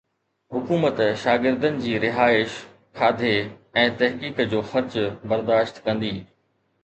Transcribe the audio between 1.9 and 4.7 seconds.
رهائش، کاڌي ۽ تحقيق جو